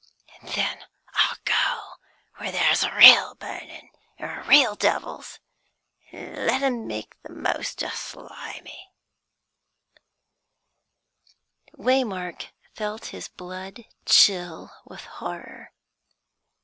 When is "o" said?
7.83-7.89